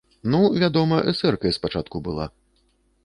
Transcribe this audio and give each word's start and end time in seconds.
Ну, 0.35 0.39
вядома, 0.63 0.97
эсэркай 1.13 1.55
спачатку 1.59 2.05
была. 2.09 2.25